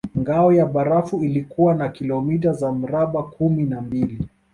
Ngao 0.17 0.53
ya 0.53 0.65
barafu 0.65 1.23
ilikuwa 1.23 1.75
na 1.75 1.89
kilomita 1.89 2.53
za 2.53 2.71
mraba 2.71 3.23
kumi 3.23 3.63
na 3.63 3.81
mbili 3.81 4.27